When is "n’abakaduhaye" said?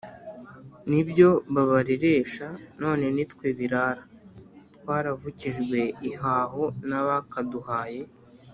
6.89-8.01